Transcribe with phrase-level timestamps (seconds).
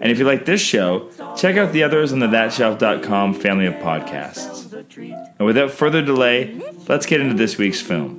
[0.00, 3.74] And if you like this show, check out the others on the thatshelf.com family of
[3.74, 4.72] podcasts.
[5.38, 8.18] And without further delay, let's get into this week's film.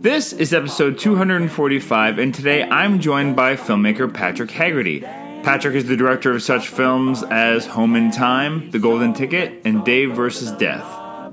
[0.00, 5.00] This is episode 245, and today I'm joined by filmmaker Patrick Haggerty.
[5.00, 9.84] Patrick is the director of such films as Home in Time, The Golden Ticket, and
[9.84, 10.52] Dave vs.
[10.52, 10.86] Death.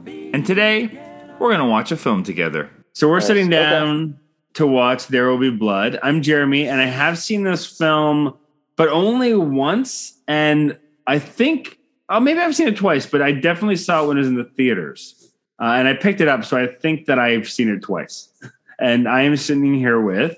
[0.08, 1.00] And today,
[1.40, 2.70] we're going to watch a film together.
[2.92, 4.20] So we're sitting down
[4.56, 6.00] to watch There Will Be Blood.
[6.04, 8.36] I'm Jeremy, and I have seen this film,
[8.76, 10.20] but only once.
[10.28, 11.78] And I think,
[12.10, 14.36] oh, maybe I've seen it twice, but I definitely saw it when it was in
[14.36, 15.32] the theaters.
[15.62, 18.30] Uh, and I picked it up, so I think that I've seen it twice.
[18.80, 20.38] and I am sitting here with,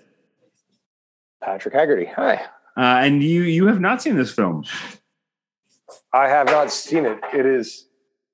[1.42, 2.06] Patrick Haggerty.
[2.06, 2.36] Hi.
[2.76, 4.66] uh, and you you have not seen this film.
[6.12, 7.20] I have not seen it.
[7.34, 7.88] It is.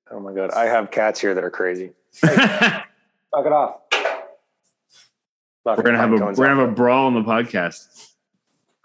[0.10, 0.52] Oh my god!
[0.52, 1.92] I have cats here that are crazy.
[2.24, 2.34] Knock
[3.46, 3.82] it off.
[5.66, 8.13] we're gonna have a we're gonna have a brawl on the podcast.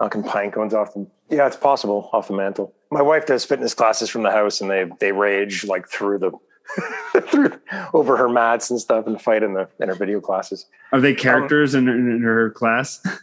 [0.00, 1.08] Knocking pine cones off them.
[1.30, 2.74] Yeah, it's possible off the mantle.
[2.90, 6.32] My wife does fitness classes from the house, and they they rage like through the
[7.28, 7.52] through
[7.92, 10.66] over her mats and stuff, and fight in the in her video classes.
[10.92, 13.00] Are they characters in, in her class?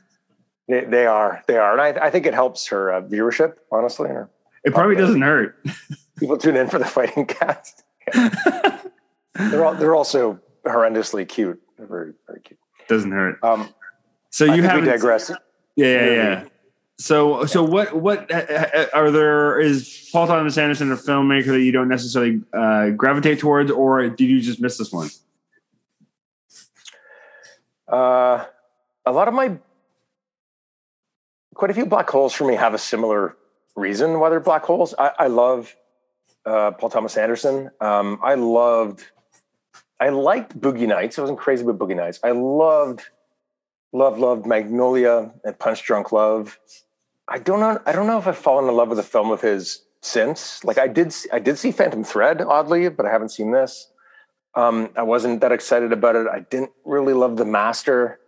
[0.68, 3.58] They, they are they are, and I, I think it helps her uh, viewership.
[3.72, 4.32] Honestly, or
[4.64, 5.64] It probably doesn't hurt.
[6.18, 7.84] people tune in for the fighting cats.
[8.12, 11.62] they're all, they're also horrendously cute.
[11.78, 12.60] They're very very cute.
[12.88, 13.38] Doesn't hurt.
[13.44, 13.70] Um,
[14.32, 15.30] So you have digress.
[15.76, 16.44] Yeah, yeah, yeah.
[16.98, 17.94] So, so what?
[17.94, 19.60] What uh, are there?
[19.60, 24.26] Is Paul Thomas Anderson a filmmaker that you don't necessarily uh, gravitate towards, or did
[24.26, 25.10] you just miss this one?
[27.88, 28.46] Uh,
[29.06, 29.58] a lot of my,
[31.54, 33.36] quite a few black holes for me have a similar
[33.76, 34.96] reason why they're black holes.
[34.98, 35.76] I, I love
[36.46, 37.70] uh, Paul Thomas Anderson.
[37.82, 39.04] Um, I loved,
[40.00, 41.20] I liked Boogie Nights.
[41.20, 42.20] I wasn't crazy about Boogie Nights.
[42.24, 43.02] I loved,
[43.94, 46.58] loved, loved Magnolia and Punch Drunk Love.
[47.28, 47.80] I don't know.
[47.86, 50.64] I don't know if I've fallen in love with a film of his since.
[50.64, 53.92] Like I did, see, I did see Phantom Thread, oddly, but I haven't seen this.
[54.54, 56.28] Um, I wasn't that excited about it.
[56.28, 58.20] I didn't really love The Master,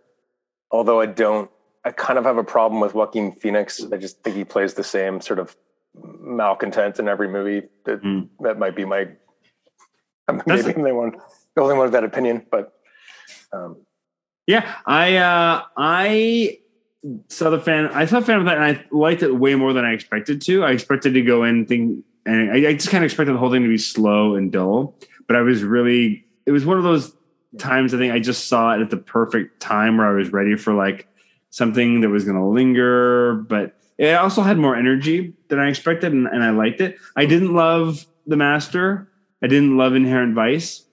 [0.70, 1.50] although I don't.
[1.84, 3.82] I kind of have a problem with Joaquin Phoenix.
[3.92, 5.56] I just think he plays the same sort of
[5.94, 7.68] malcontent in every movie.
[7.84, 8.28] That Mm.
[8.40, 9.04] that might be my
[10.26, 11.12] That's- maybe I'm the one,
[11.54, 12.44] the only one with that opinion.
[12.50, 12.74] But
[13.52, 13.78] um,
[14.46, 16.58] Yeah, I uh, I
[17.28, 17.86] saw the fan.
[17.88, 20.64] I saw of that, and I liked it way more than I expected to.
[20.64, 23.50] I expected to go in think, and I, I just kind of expected the whole
[23.50, 24.94] thing to be slow and dull.
[25.26, 26.24] But I was really.
[26.46, 27.14] It was one of those
[27.58, 27.94] times.
[27.94, 30.72] I think I just saw it at the perfect time where I was ready for
[30.72, 31.06] like
[31.50, 36.12] something that was going to linger, but it also had more energy than I expected,
[36.12, 36.98] and, and I liked it.
[37.16, 39.08] I didn't love The Master.
[39.42, 40.84] I didn't love Inherent Vice.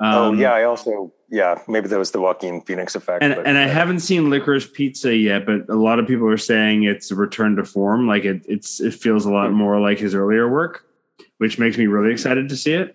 [0.00, 3.22] Oh Um, yeah, I also yeah maybe that was the Joaquin Phoenix effect.
[3.22, 6.28] and but, and I uh, haven't seen Licorice Pizza yet, but a lot of people
[6.28, 8.06] are saying it's a return to form.
[8.06, 10.84] Like it, it's it feels a lot more like his earlier work,
[11.38, 12.94] which makes me really excited to see it.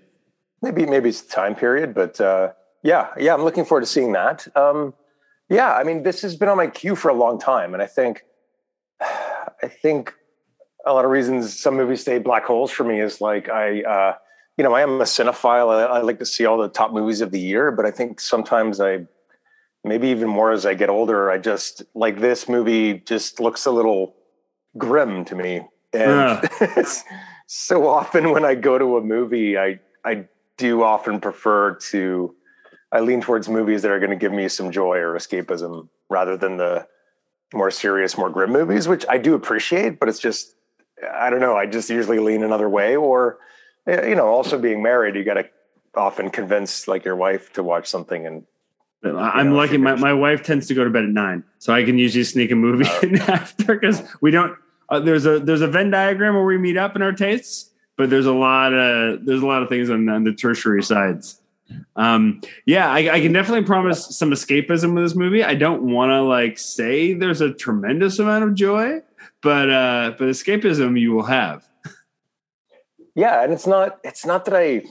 [0.61, 2.51] maybe maybe it's the time period, but uh,
[2.83, 4.47] yeah, yeah, I'm looking forward to seeing that.
[4.55, 4.93] Um,
[5.49, 7.87] yeah, I mean, this has been on my queue for a long time, and I
[7.87, 8.23] think,
[9.01, 10.13] I think
[10.85, 14.15] a lot of reasons some movies stay black holes for me is like I, uh,
[14.61, 15.75] you know, I am a cinephile.
[15.75, 18.19] I, I like to see all the top movies of the year, but I think
[18.19, 19.07] sometimes I,
[19.83, 23.71] maybe even more as I get older, I just like this movie just looks a
[23.71, 24.13] little
[24.77, 26.47] grim to me, and
[27.47, 30.25] so often when I go to a movie, I I
[30.57, 32.35] do often prefer to
[32.91, 36.37] I lean towards movies that are going to give me some joy or escapism rather
[36.37, 36.85] than the
[37.51, 40.53] more serious, more grim movies, which I do appreciate, but it's just
[41.11, 41.55] I don't know.
[41.55, 43.39] I just usually lean another way, or
[43.87, 45.49] you know, also being married, you got to
[45.95, 48.45] often convince like your wife to watch something and
[49.03, 49.77] I'm know, lucky.
[49.77, 52.51] My, my wife tends to go to bed at nine, so I can usually sneak
[52.51, 52.99] a movie Oh.
[53.01, 54.55] in after because we don't.
[54.89, 58.11] Uh, there's a there's a Venn diagram where we meet up in our tastes, but
[58.11, 61.41] there's a lot of there's a lot of things on, on the tertiary sides.
[61.95, 65.43] Um, yeah, I, I can definitely promise some escapism with this movie.
[65.43, 68.99] I don't want to like say there's a tremendous amount of joy,
[69.41, 71.67] but uh, but escapism you will have.
[73.15, 74.83] Yeah, and it's not it's not that I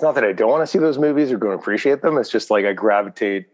[0.00, 2.18] it's not that I don't want to see those movies or don't appreciate them.
[2.18, 3.46] It's just like I gravitate.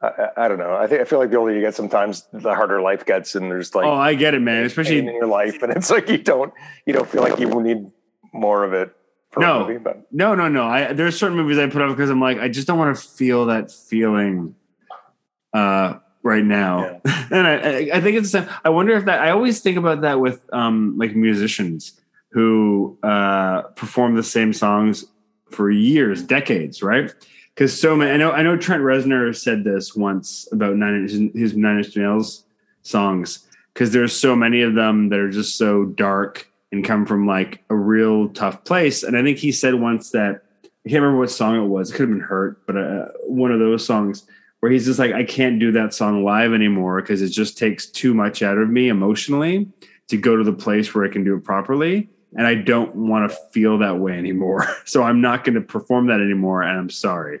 [0.00, 0.76] I, I, don't know.
[0.76, 3.50] I think I feel like the older you get, sometimes the harder life gets, and
[3.50, 4.64] there's like oh, I get it, man.
[4.64, 6.52] Especially in your life, and it's like you don't
[6.86, 7.90] you don't feel like you need
[8.32, 8.94] more of it.
[9.30, 9.64] For No.
[9.64, 10.64] a movie, but No, no, no.
[10.64, 13.02] I there's certain movies I put up because I'm like, I just don't want to
[13.02, 14.54] feel that feeling
[15.52, 17.00] uh right now.
[17.30, 18.48] and I, I I think it's the same.
[18.64, 21.98] I wonder if that I always think about that with um like musicians
[22.30, 25.04] who uh perform the same songs
[25.50, 27.12] for years, decades, right?
[27.54, 31.12] Because so many I know I know Trent Reznor said this once about nine his,
[31.34, 32.44] his nine inch nails
[32.82, 37.26] songs because there's so many of them that are just so dark and come from
[37.26, 39.02] like a real tough place.
[39.02, 41.90] And I think he said once that I can't remember what song it was.
[41.90, 44.26] It could have been Hurt, but uh, one of those songs
[44.60, 47.86] where he's just like, I can't do that song live anymore because it just takes
[47.86, 49.68] too much out of me emotionally
[50.08, 52.08] to go to the place where I can do it properly.
[52.36, 54.66] And I don't want to feel that way anymore.
[54.84, 56.62] So I'm not going to perform that anymore.
[56.62, 57.40] And I'm sorry.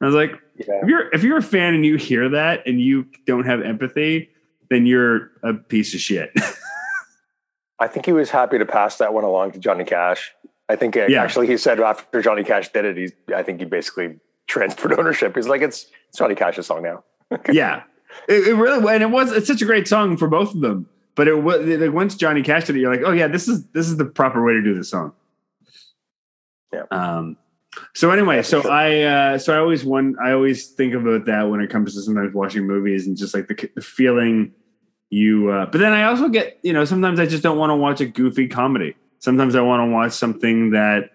[0.00, 0.80] I was like, yeah.
[0.82, 4.30] if you're if you're a fan and you hear that and you don't have empathy,
[4.70, 6.30] then you're a piece of shit.
[7.78, 10.32] I think he was happy to pass that one along to Johnny Cash.
[10.68, 11.22] I think uh, Yeah.
[11.22, 15.34] actually he said after Johnny Cash did it, he I think he basically transferred ownership.
[15.34, 17.04] He's like, it's it's Johnny Cash's song now.
[17.50, 17.82] yeah,
[18.28, 20.88] it, it really and it was it's such a great song for both of them.
[21.14, 23.66] But it was like once Johnny Cash did it, you're like, oh yeah, this is
[23.68, 25.12] this is the proper way to do the song.
[26.72, 26.84] Yeah.
[26.90, 27.36] Um.
[27.94, 31.60] So anyway, so I uh, so I always one I always think about that when
[31.60, 34.52] it comes to sometimes watching movies and just like the, the feeling
[35.10, 35.50] you.
[35.50, 38.00] Uh, but then I also get you know sometimes I just don't want to watch
[38.00, 38.96] a goofy comedy.
[39.20, 41.10] Sometimes I want to watch something that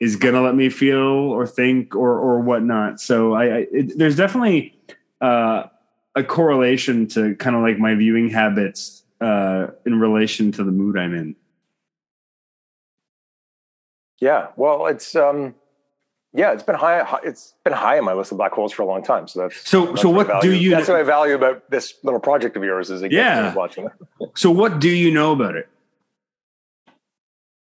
[0.00, 3.00] is gonna let me feel or think or or whatnot.
[3.00, 4.74] So I, I it, there's definitely
[5.20, 5.64] uh,
[6.14, 10.98] a correlation to kind of like my viewing habits uh, in relation to the mood
[10.98, 11.36] I'm in.
[14.20, 14.48] Yeah.
[14.56, 15.54] Well, it's um
[16.36, 17.02] yeah, it's been high.
[17.04, 19.28] hi- It's been high on my list of black holes for a long time.
[19.28, 22.20] So that's So- that's so what do you- That's what I value about this little
[22.20, 22.90] project of yours.
[22.90, 23.54] Is Yeah.
[23.54, 23.92] watching it.
[24.42, 25.68] So what do you know about it?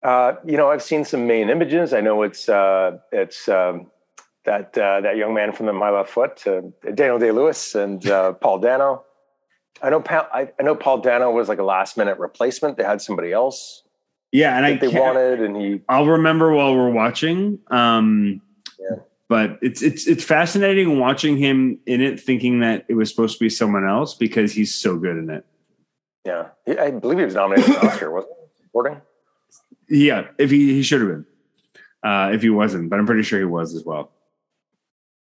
[0.03, 1.93] Uh, you know, I've seen some main images.
[1.93, 3.91] I know it's uh, it's um,
[4.45, 6.61] that uh, that young man from the My Left Foot, uh,
[6.95, 9.03] Daniel Day Lewis, and uh, Paul Dano.
[9.83, 12.77] I know pa- I, I know Paul Dano was like a last minute replacement.
[12.77, 13.83] They had somebody else
[14.33, 17.59] Yeah, and I they wanted, and he I'll remember while we're watching.
[17.69, 18.41] Um,
[18.79, 18.97] Yeah.
[19.29, 23.45] But it's it's it's fascinating watching him in it, thinking that it was supposed to
[23.45, 25.45] be someone else because he's so good in it.
[26.25, 28.63] yeah, I believe he was nominated for an Oscar, wasn't he?
[28.65, 29.01] Supporting?
[29.89, 31.27] Yeah, if he he should have been,
[32.05, 34.11] uh, if he wasn't, but I'm pretty sure he was as well.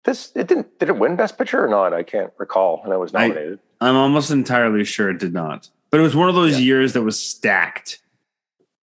[0.05, 1.91] This it didn't did it win Best Picture or not?
[1.93, 2.81] I can't recall.
[2.83, 3.59] And I was I- nominated.
[3.81, 6.65] I'm almost entirely sure it did not, but it was one of those Yeah.
[6.65, 7.99] years that was stacked.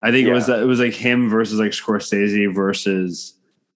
[0.01, 3.33] I think it was it was like him versus like Scorsese versus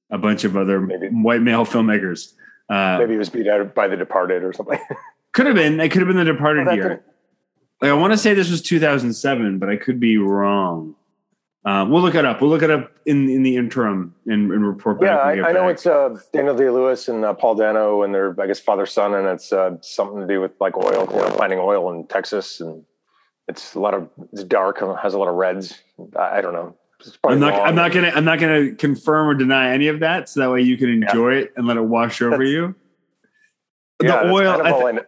[0.09, 1.07] a bunch of other Maybe.
[1.09, 2.33] white male filmmakers.
[2.69, 4.79] Uh, Maybe he was beat out by The Departed or something.
[5.33, 5.79] Could have been.
[5.79, 7.03] It could have been the Departed That year.
[7.81, 10.95] Like I want to say this was 2007, but I could be wrong.
[11.65, 12.42] Uh, we'll look it up.
[12.42, 15.07] We'll look it up in in the interim and, and report back.
[15.36, 18.36] yeah, I, I know it's uh, Daniel Day Lewis and uh, Paul Dano and their
[18.42, 21.30] I guess father son, and it's uh, something to do with like oil, you know,
[21.38, 22.84] finding oil in Texas, and
[23.48, 25.79] it's a lot of it's dark and has a lot of reds.
[26.17, 26.75] I, I don't know.
[27.24, 27.53] I'm not.
[27.53, 27.67] wrong.
[27.67, 28.12] I'm not gonna.
[28.13, 31.36] I'm not gonna confirm or deny any of that, so that way you can enjoy
[31.36, 32.75] it and let it wash over That's- you.
[34.01, 34.51] Yeah, the oil.
[34.58, 35.01] kind of I all thi- I know.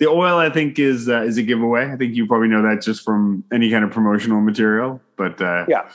[0.00, 1.90] The oil, I think, is uh, is a giveaway.
[1.92, 5.00] I think you probably know that just from any kind of promotional material.
[5.16, 5.88] But uh, Yeah.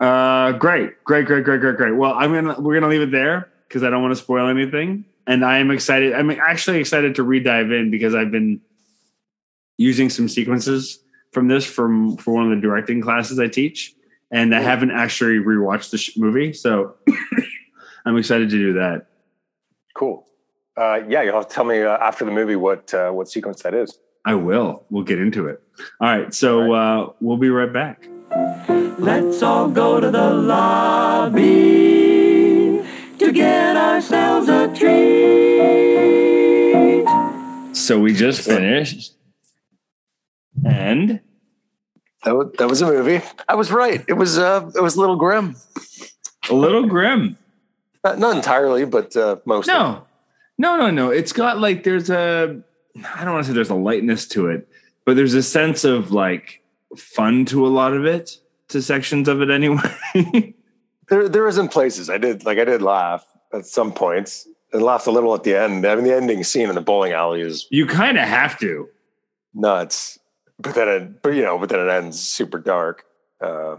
[0.00, 1.92] uh, great, great, great, great, great, great.
[1.96, 5.04] Well, I'm gonna we're gonna leave it there because I don't want to spoil anything,
[5.26, 6.12] and I am excited.
[6.12, 8.60] I'm actually excited to re-dive in because I've been
[9.78, 10.98] using some sequences
[11.32, 13.94] from this from for one of the directing classes I teach,
[14.30, 16.96] and I haven't actually rewatched the sh- movie, so
[18.04, 19.06] I'm excited to do that.
[19.96, 20.26] Cool.
[20.76, 23.62] Uh, yeah, you'll have to tell me uh, after the movie what uh, what sequence
[23.62, 23.98] that is.
[24.24, 24.84] I will.
[24.90, 25.62] We'll get into it.
[26.00, 26.32] All right.
[26.34, 28.08] So Uh, we'll be right back.
[28.98, 31.42] Let's all go to the lobby
[33.18, 34.94] to get ourselves a treat.
[37.76, 39.12] So we just finished.
[40.64, 41.20] And
[42.24, 43.20] That was, that was a movie.
[43.48, 44.02] I was right.
[44.08, 45.56] It was uh, it was a little grim.
[46.50, 47.36] a little grim.
[48.02, 49.74] Not, not entirely, but uh, mostly.
[49.74, 50.06] No,
[50.58, 51.10] no, no, no.
[51.10, 52.60] It's got like there's a.
[53.14, 54.68] I don't want to say there's a lightness to it,
[55.04, 56.62] but there's a sense of like
[56.96, 59.82] fun to a lot of it, to sections of it anyway.
[61.08, 62.08] there there isn't places.
[62.08, 65.56] I did like I did laugh at some points and laughed a little at the
[65.56, 65.84] end.
[65.86, 68.88] I mean, the ending scene in the bowling alley is You kind of have to.
[69.54, 70.18] nuts.
[70.58, 73.04] But then it, but you know, but then it ends super dark.
[73.40, 73.76] Uh,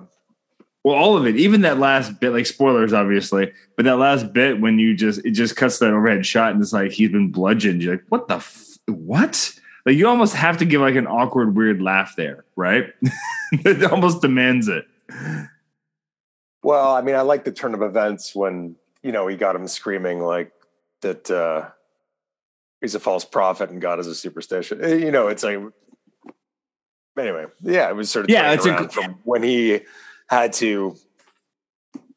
[0.85, 4.61] Well, all of it, even that last bit, like spoilers, obviously, but that last bit
[4.61, 7.81] when you just it just cuts that overhead shot and it's like he's been bludgeoned.
[7.81, 9.51] You're like, what the f- what?
[9.87, 12.93] Like you almost have to give like an awkward, weird laugh there, right?
[13.51, 14.85] it almost demands it.
[16.61, 19.67] well, I mean, I like the turn of events when you know he got him
[19.67, 20.51] screaming like
[21.01, 21.31] that.
[21.31, 21.69] uh
[22.81, 24.83] He's a false prophet and God is a superstition.
[24.85, 25.57] Eh, You know, it's like
[27.17, 27.45] anyway.
[27.63, 29.81] Yeah, it was sort of Yeah, it's a from when he
[30.29, 30.95] had to,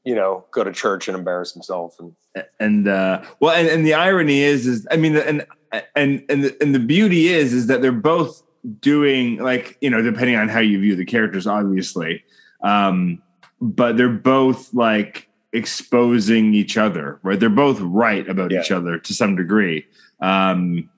[0.04, 2.14] you know, go to church and embarrass himself and
[2.60, 5.46] and uh well and, and the irony is is i mean and
[5.94, 8.42] and and the, and the beauty is is that they're both
[8.80, 12.22] doing like you know depending on how you view the characters obviously
[12.62, 13.22] um
[13.60, 17.40] but they're both like exposing each other right?
[17.40, 19.86] They're both right about each other to some degree
[20.20, 20.90] um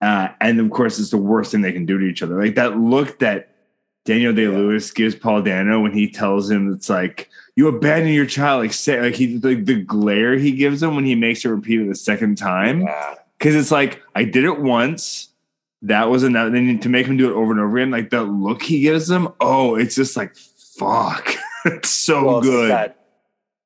[0.00, 2.40] uh and of course it's the worst thing they can do to each other.
[2.40, 3.49] Like that look that
[4.04, 8.26] Daniel Day Lewis gives Paul Dano when he tells him it's like you abandon your
[8.26, 11.48] child, like say like he like the glare he gives him when he makes it
[11.48, 12.82] repeat it the second time.
[12.82, 15.28] yeah, Because it's like I did it once,
[15.82, 16.52] that was enough.
[16.52, 19.10] Then to make him do it over and over again, like the look he gives
[19.10, 21.34] him, oh, it's just like fuck,
[21.66, 22.70] it's so Well, it's good.
[22.70, 22.96] That,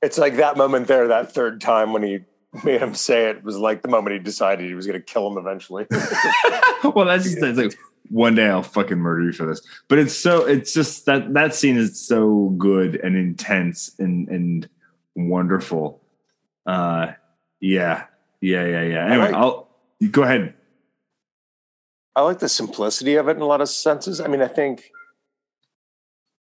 [0.02, 2.20] it's like that moment there, that third time when he
[2.64, 5.26] made him say it was like the moment he decided he was going to kill
[5.30, 5.86] him eventually.
[6.84, 7.78] well, that's just it's like
[8.10, 9.62] one day I'll fucking murder you for this.
[9.88, 14.68] But it's so it's just that that scene is so good and intense and and
[15.14, 16.02] wonderful.
[16.66, 17.12] Uh
[17.60, 18.04] yeah.
[18.40, 19.06] Yeah, yeah, yeah.
[19.06, 19.68] Anyway, like- I'll
[20.10, 20.54] go ahead.
[22.16, 24.20] I like the simplicity of it in a lot of senses.
[24.20, 24.92] I mean, I think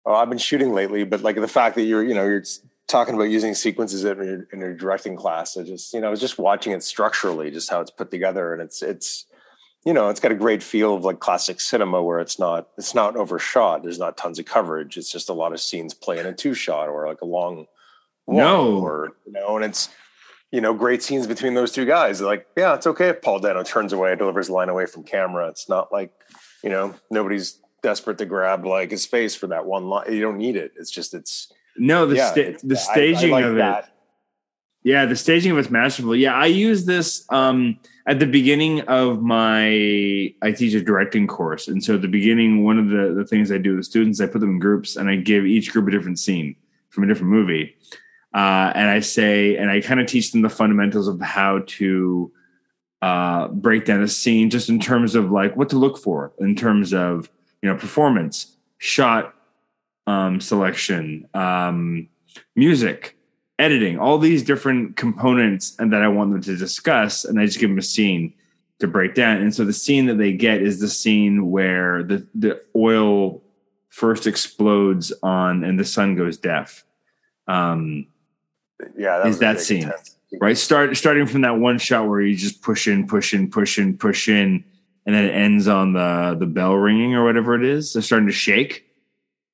[0.07, 2.45] oh, I've been shooting lately, but like the fact that you're, you know, you're
[2.87, 5.57] talking about using sequences in your, in your directing class.
[5.57, 8.53] I just, you know, I was just watching it structurally, just how it's put together,
[8.53, 9.27] and it's, it's,
[9.87, 12.95] you know, it's got a great feel of like classic cinema where it's not, it's
[12.95, 13.83] not overshot.
[13.85, 14.97] There's not tons of coverage.
[14.99, 17.67] It's just a lot of scenes play in a two shot or like a long,
[18.27, 18.79] No.
[18.81, 19.89] or you know, and it's
[20.53, 22.19] you know, great scenes between those two guys.
[22.19, 25.49] They're like, yeah, it's okay if Paul Dano turns away, delivers line away from camera.
[25.49, 26.13] It's not like,
[26.63, 30.13] you know, nobody's desperate to grab like his face for that one line.
[30.13, 30.73] You don't need it.
[30.79, 33.85] It's just it's No, the yeah, sta- the I- I staging like of it.
[34.87, 36.15] Yeah, the staging of it's masterful.
[36.15, 37.77] Yeah, I use this um,
[38.07, 39.67] at the beginning of my
[40.43, 43.51] I teach a directing course, and so at the beginning, one of the the things
[43.51, 45.91] I do with students, I put them in groups, and I give each group a
[45.91, 46.55] different scene
[46.91, 47.75] from a different movie,
[48.33, 52.31] uh, and I say, and I kind of teach them the fundamentals of how to
[53.03, 56.55] uh, break down a scene, just in terms of like what to look for, in
[56.55, 57.29] terms of
[57.61, 59.35] you know performance, shot
[60.07, 62.09] um, selection, um,
[62.55, 63.16] music
[63.59, 67.25] editing, all these different components and that I want them to discuss.
[67.25, 68.35] And I just give them a scene
[68.81, 69.39] to break down.
[69.39, 73.43] And so the scene that they get is the scene where the, the oil
[73.89, 76.85] first explodes on and the son goes deaf.
[77.49, 78.07] Um,
[78.97, 80.59] Yeah, that is that scene, intense- right?
[80.59, 83.97] Start starting from that one shot where you just push in, push in, push in,
[83.97, 84.65] push in,
[85.07, 87.95] and then it ends on the the bell ringing or whatever it is.
[87.95, 88.86] They're starting to shake.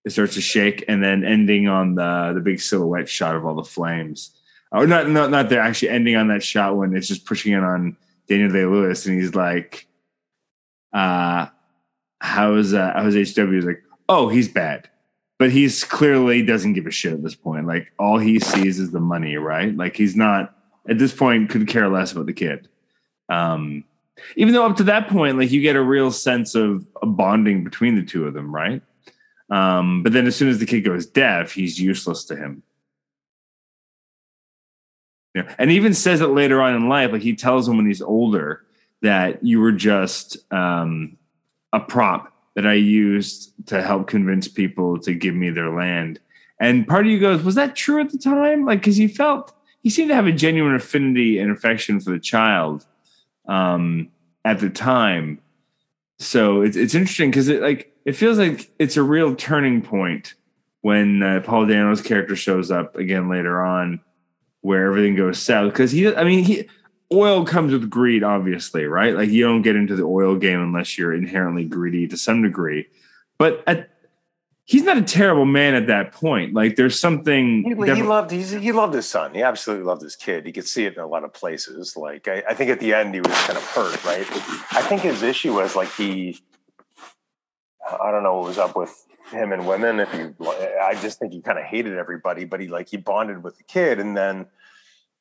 [0.04, 3.54] It starts to shake, and then ending on the the big silhouette shot of all
[3.54, 4.36] the flames.
[4.72, 7.62] Oh, not not not they're actually ending on that shot when it's just pushing in
[7.62, 7.96] on
[8.28, 9.86] Daniel Day Lewis, and he's like,
[10.92, 11.46] uh,
[12.20, 13.52] how's uh, how's HW?
[13.52, 14.88] He's like, oh, he's bad
[15.42, 17.66] but he's clearly doesn't give a shit at this point.
[17.66, 19.76] Like all he sees is the money, right?
[19.76, 20.54] Like he's not
[20.88, 22.68] at this point could care less about the kid.
[23.28, 23.82] Um,
[24.36, 27.64] even though up to that point, like you get a real sense of a bonding
[27.64, 28.82] between the two of them, right?
[29.52, 32.62] Um, but then as soon as the kid goes deaf, he's useless to him.
[35.34, 35.54] Yeah.
[35.58, 38.64] And even says it later on in life, like he tells him when he's older
[39.02, 41.18] that you were just um,
[41.72, 46.18] a prop that I used to help convince people to give me their land.
[46.58, 48.64] And part of you goes, was that true at the time?
[48.64, 52.20] Like, because he felt he seemed to have a genuine affinity and affection for the
[52.20, 52.86] child
[53.48, 54.08] um,
[54.46, 55.41] at the time.
[56.22, 60.34] So it's it's interesting because it like it feels like it's a real turning point
[60.80, 64.00] when uh, Paul Dano's character shows up again later on,
[64.60, 65.72] where everything goes south.
[65.72, 66.68] Because he, I mean, he
[67.12, 69.14] oil comes with greed, obviously, right?
[69.14, 72.86] Like you don't get into the oil game unless you're inherently greedy to some degree.
[73.38, 73.90] But at,
[74.72, 76.54] he's not a terrible man at that point.
[76.54, 77.62] Like there's something.
[77.62, 79.34] He, he loved he's, he loved his son.
[79.34, 80.46] He absolutely loved his kid.
[80.46, 81.94] You could see it in a lot of places.
[81.94, 84.26] Like I, I think at the end he was kind of hurt, right?
[84.72, 86.40] I think his issue was like he
[88.00, 90.00] I don't know what was up with him and women.
[90.00, 90.34] If you,
[90.82, 93.64] I just think he kind of hated everybody, but he like he bonded with the
[93.64, 94.46] kid, and then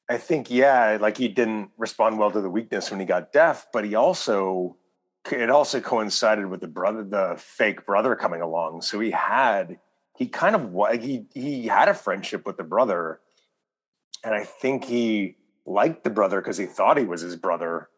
[0.09, 3.67] I think yeah, like he didn't respond well to the weakness when he got deaf,
[3.73, 4.77] but he also
[5.29, 8.81] it also coincided with the brother, the fake brother coming along.
[8.81, 9.77] So he had
[10.17, 13.19] he kind of he he had a friendship with the brother,
[14.23, 15.35] and I think he
[15.65, 17.89] liked the brother because he thought he was his brother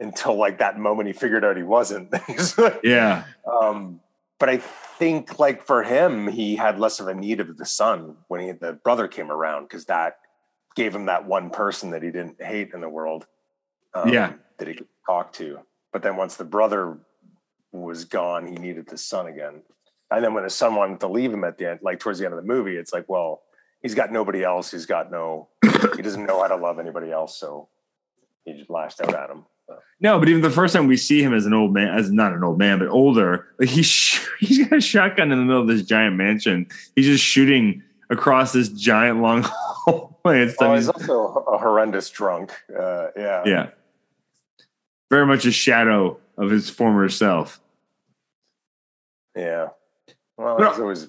[0.00, 2.12] until like that moment he figured out he wasn't.
[2.84, 3.24] Yeah.
[3.50, 4.00] um,
[4.38, 8.16] but I think like for him, he had less of a need of the son
[8.28, 10.18] when he the brother came around because that
[10.76, 13.26] gave him that one person that he didn't hate in the world.
[13.94, 14.34] um, Yeah.
[14.58, 15.58] that he could talk to.
[15.92, 16.98] But then once the brother
[17.72, 19.62] was gone, he needed the son again.
[20.10, 22.24] And then when his son wanted to leave him at the end, like towards the
[22.24, 23.42] end of the movie, it's like, well,
[23.82, 24.70] he's got nobody else.
[24.70, 25.48] He's got no,
[25.96, 27.38] he doesn't know how to love anybody else.
[27.38, 27.68] So
[28.44, 29.44] he just lashed out at him.
[30.00, 32.32] No, but even the first time we see him as an old man, as not
[32.32, 35.60] an old man, but older, like he's sh- he's got a shotgun in the middle
[35.60, 36.66] of this giant mansion.
[36.96, 40.68] He's just shooting across this giant long hallway stuff.
[40.68, 42.52] Oh, He's- he's also a horrendous drunk.
[42.74, 43.42] Uh, yeah.
[43.44, 43.68] yeah,
[45.10, 47.60] very much a shadow of his former self.
[49.36, 49.68] Yeah.
[50.36, 51.08] Well, But- he's always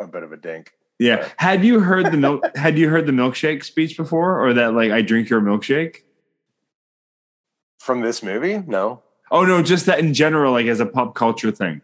[0.00, 0.72] a bit of a dink.
[0.98, 1.28] Yeah.
[1.38, 2.44] Had you heard the milk?
[2.56, 6.02] had you heard the milkshake speech before, or that like I drink your milkshake?
[7.78, 8.58] From this movie?
[8.66, 9.02] No.
[9.30, 11.80] Oh no, just that in general, like as a pop culture thing.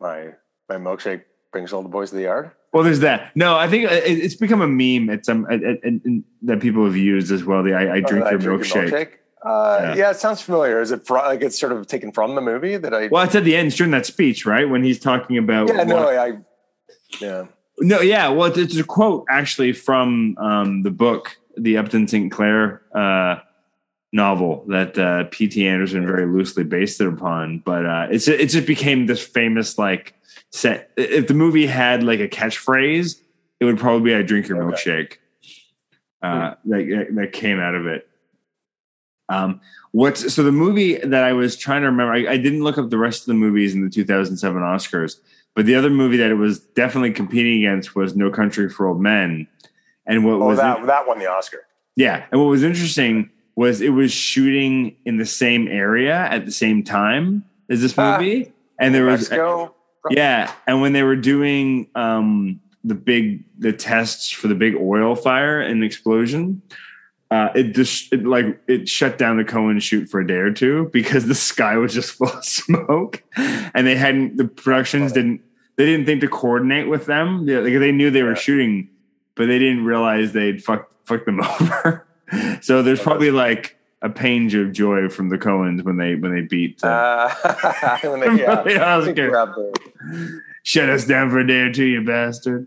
[0.00, 0.30] My
[0.68, 1.22] my milkshake
[1.52, 2.50] brings all the boys to the yard.
[2.72, 3.30] Well, there's that.
[3.36, 5.10] No, I think it's become a meme.
[5.28, 7.62] Um it- it- that people have used as well.
[7.62, 9.08] The I, I drink Oh, your I milkshake.
[9.44, 9.94] Uh, Yeah.
[9.94, 10.10] yeah.
[10.10, 10.80] it sounds familiar.
[10.80, 13.08] Is it fr- like it's sort of taken from the movie that I?
[13.08, 14.68] Well, it's at the end it's during that speech, right?
[14.68, 16.32] When he's talking about yeah, no, what- I.
[17.20, 17.44] Yeah.
[17.78, 18.28] No, yeah.
[18.28, 23.36] Well, it's, it's a quote actually from um, the book, the Upton Sinclair uh,
[24.12, 25.66] novel that uh, P.T.
[25.66, 27.58] Anderson very loosely based it upon.
[27.60, 30.14] But uh, it's it just became this famous like
[30.50, 30.90] set.
[30.96, 33.20] If the movie had like a catchphrase,
[33.60, 34.76] it would probably be "I drink your Okay.
[34.76, 35.16] milkshake."
[36.22, 38.06] Uh, that that came out of it.
[39.28, 39.60] Um,
[39.92, 42.12] what's so the movie that I was trying to remember?
[42.12, 45.16] I, I didn't look up the rest of the movies in the 2007 Oscars,
[45.54, 49.00] but the other movie that it was definitely competing against was No Country for Old
[49.00, 49.48] Men.
[50.06, 51.60] And what Oh, was that that won the Oscar.
[51.96, 56.52] yeah, and what was interesting was it was shooting in the same area at the
[56.52, 58.18] same time as this Ah.
[58.18, 59.30] movie, and there was
[60.10, 65.14] yeah, and when they were doing um, the big the tests for the big oil
[65.14, 66.60] fire and explosion,
[67.30, 70.50] uh, it just it, like it shut down the Coen shoot for a day or
[70.52, 75.40] two because the sky was just full of smoke, and they hadn't the productions didn't
[75.76, 77.46] they didn't think to coordinate with them.
[77.46, 78.34] They, like, they knew they were Yeah.
[78.34, 78.88] shooting,
[79.36, 82.06] but they didn't realize they'd fucked fucked them over.
[82.60, 86.34] so there's Oh, probably like a pinch of joy from the Coens when they when
[86.34, 86.82] they beat.
[86.82, 89.30] Uh, Uh, when they, yeah, the I think Oscar.
[89.30, 90.42] we're out there.
[90.64, 92.66] shut us down for a day or two, you bastard.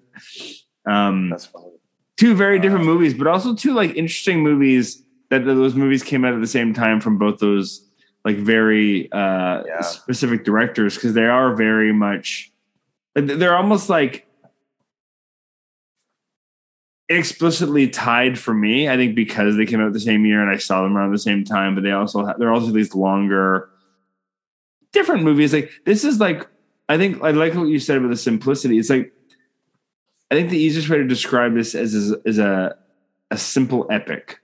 [0.86, 1.72] Um, That's funny.
[2.18, 6.24] two very different movies, but also two like interesting movies that that those movies came
[6.24, 7.82] out at the same time from both those
[8.24, 9.82] like very uh, Yeah.
[9.82, 12.52] specific directors because they are very much
[13.16, 14.28] they're almost like
[17.10, 18.90] explicitly tied for me.
[18.90, 21.20] I think because they came out the same year and I saw them around the
[21.20, 23.70] same time, but they also have, they're also these longer,
[24.92, 25.54] different movies.
[25.54, 26.48] Like this is like
[26.90, 28.80] I think I like what you said about the simplicity.
[28.80, 29.12] It's like
[30.32, 32.76] I think the easiest way to describe this as is, is a
[33.32, 34.40] a simple epic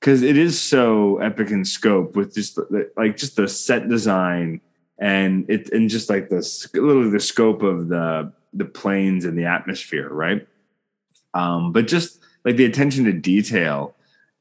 [0.00, 4.60] because it is so epic in scope with just the, like just the set design
[4.98, 9.44] and it and just like the literally the scope of the the planes and the
[9.44, 10.46] atmosphere, right?
[11.34, 13.94] Um, but just like the attention to detail,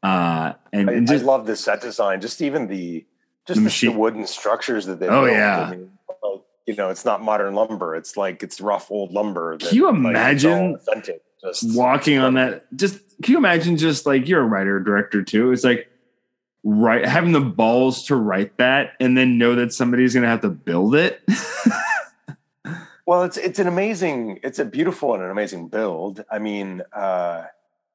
[0.04, 2.22] uh, and, I, and just I love the set design.
[2.22, 3.06] Just even the
[3.48, 5.08] just The the, wooden structures that they.
[5.08, 5.38] Oh, built.
[5.38, 5.62] yeah.
[5.62, 5.92] I mean,
[6.24, 7.96] like, you know, it's not modern lumber.
[7.96, 9.58] It's like it's rough old lumber.
[9.58, 11.24] that, Can you like, imagine authentic?
[11.42, 15.54] Just walking on that just can you imagine just like you're a writer director too
[15.54, 15.90] it's like
[16.66, 20.50] right having the balls to write that and then know that somebody's gonna have to
[20.50, 21.22] build it
[23.10, 26.24] Well, it's it's an amazing, it's a beautiful and an amazing build.
[26.30, 27.46] I mean, uh,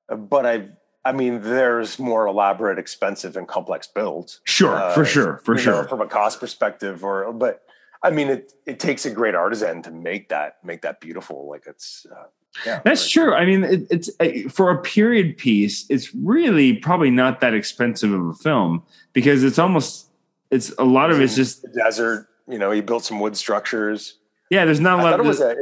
[0.09, 0.71] but I,
[1.05, 4.41] I mean, there's more elaborate, expensive, and complex builds.
[4.43, 7.63] sure uh, for sure for sure know, from a cost perspective, or but
[8.03, 11.49] I mean, it it takes a great artisan to make that make that beautiful.
[11.49, 12.25] Like it's uh,
[12.67, 17.11] yeah, that's true i mean it, it's uh, for a period piece it's really probably
[17.11, 18.81] not that expensive of a film
[19.13, 20.09] because it's almost
[20.55, 22.29] it's a lot of it's just the desert.
[22.49, 24.19] You know, he built some wood structures.
[24.51, 25.57] Yeah there's not a lot it was a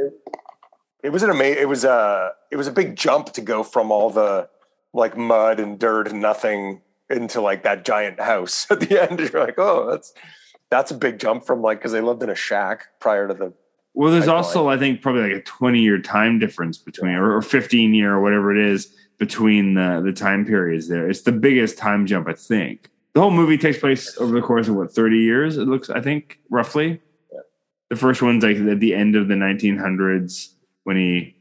[1.03, 3.91] it was an amazing it was a it was a big jump to go from
[3.91, 4.47] all the
[4.93, 9.19] like mud and dirt and nothing into like that giant house at the end.
[9.19, 10.13] You're like, oh, that's
[10.69, 13.53] that's a big jump from like because they lived in a shack prior to the.
[13.95, 14.37] Well, there's Pipeline.
[14.37, 18.15] also, I think, probably like a 20 year time difference between, or, or 15 year,
[18.15, 20.87] or whatever it is, between the the time periods.
[20.87, 22.89] There, it's the biggest time jump, I think.
[23.13, 25.57] The whole movie takes place over the course of what 30 years.
[25.57, 26.99] It looks, I think, roughly.
[27.93, 30.49] The first one's like at the end of the 1900s
[30.83, 31.35] when he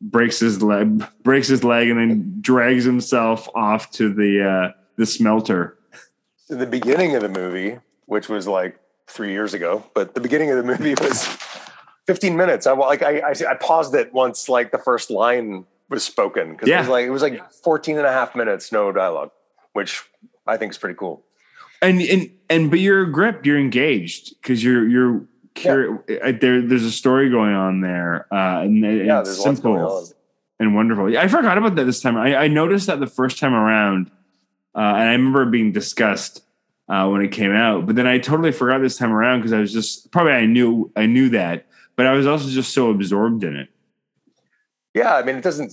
[0.00, 5.04] breaks his leg, breaks his leg, and then drags himself off to the uh, the
[5.04, 5.76] smelter.
[6.48, 10.56] The beginning of the movie, which was like three years ago, but the beginning of
[10.56, 11.26] the movie was
[12.06, 12.66] 15 minutes.
[12.66, 16.66] I like I I, I paused it once like the first line was spoken because
[16.66, 16.80] it Yeah.
[16.80, 19.32] was like it was like 14 and a half minutes, no dialogue,
[19.74, 20.02] which
[20.46, 21.26] I think is pretty cool.
[21.82, 25.98] and and and but you're gripped you're engaged because you're you're curious
[26.40, 30.04] there there's a story going on there uh and Yeah, it's there's lots going on.
[30.04, 30.16] simple
[30.60, 33.38] and wonderful Yeah, i forgot about that this time i, I noticed that the first
[33.38, 34.10] time around
[34.74, 36.42] uh and i remember it being discussed
[36.88, 39.58] uh when it came out but then i totally forgot this time around because i
[39.58, 43.42] was just probably i knew i knew that but i was also just so absorbed
[43.44, 43.68] in it
[44.94, 45.72] Yeah, I mean it doesn't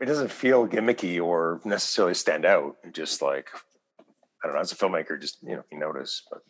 [0.00, 2.76] it doesn't feel gimmicky or necessarily stand out.
[2.92, 3.48] Just like
[4.46, 6.22] I don't know, as a filmmaker, just you know, you notice.
[6.30, 6.42] But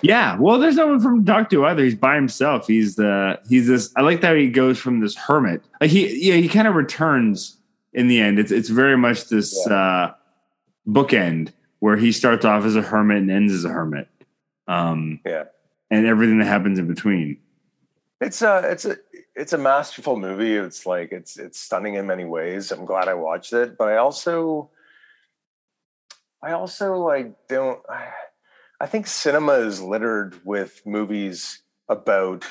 [0.00, 1.84] Yeah, well, there's no one from Doc to either.
[1.84, 2.66] He's by himself.
[2.66, 3.92] He's the he's this.
[3.94, 5.62] I like how he goes from this hermit.
[5.80, 7.58] Like he yeah he kind of returns
[7.92, 8.38] in the end.
[8.38, 10.12] It's it's very much this uh,
[10.88, 14.08] bookend where he starts off as a hermit and ends as a hermit.
[14.68, 15.44] Um, Yeah.
[15.90, 17.38] and everything that happens in between.
[18.20, 18.96] It's a it's a
[19.34, 20.56] it's a masterful movie.
[20.56, 22.70] It's like it's it's stunning in many ways.
[22.72, 24.70] I'm glad I watched it, but I also
[26.42, 28.08] I also like don't I,
[28.80, 32.44] I think cinema is littered with movies about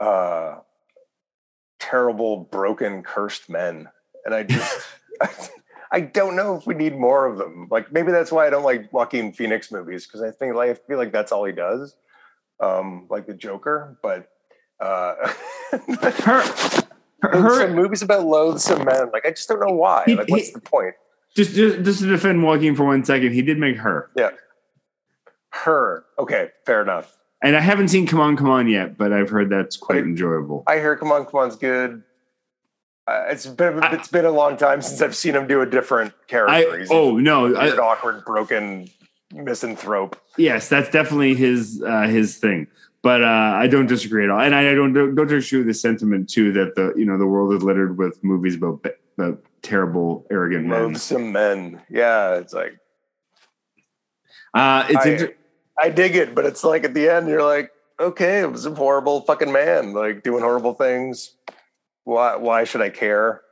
[0.00, 0.56] uh
[1.78, 3.88] terrible broken cursed men
[4.24, 4.86] and I just
[5.90, 7.66] I don't know if we need more of them.
[7.70, 10.74] Like maybe that's why I don't like Joaquin Phoenix movies because I think like I
[10.74, 11.96] feel like that's all he does.
[12.60, 14.28] Um like the Joker, but
[14.80, 15.14] uh
[15.72, 16.42] her,
[17.22, 19.10] her, her movies about loathsome men.
[19.12, 20.04] Like I just don't know why.
[20.06, 20.94] He- like what's he- the point?
[21.38, 24.30] Just, just just to defend Joaquin for one second, he did make her, Yeah.
[25.52, 26.04] Her.
[26.18, 27.16] Okay, fair enough.
[27.42, 30.04] and I haven't seen Come On Come On yet, but I've heard that's quite Wait.
[30.04, 30.64] enjoyable.
[30.66, 32.02] I hear Come On, Come On's good.
[33.06, 35.66] Uh, it's been I- it's been a long time since I've seen him do a
[35.66, 36.54] different character.
[36.54, 38.90] I oh no, I, weird, awkward, broken
[39.32, 40.20] misanthrope.
[40.36, 42.66] Yes, that's definitely his uh, his thing.
[43.00, 46.28] But uh, I don't disagree at all, and I don't don't disagree with the sentiment
[46.28, 48.82] too that the you know the world is littered with movies about
[49.18, 50.92] about terrible, arrogant men.
[50.92, 51.82] Loathsome men.
[51.90, 52.78] Yeah, it's like
[54.54, 55.34] Uh, it's I- inter-
[55.80, 58.74] I dig it, but it's like at the end you're like, okay, it was a
[58.74, 61.34] horrible fucking man, like doing horrible things.
[62.04, 63.42] Why why should I care?